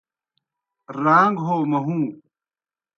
راݩگ 1.03 1.35
ہو 1.45 1.55
مہُوں 1.71 2.03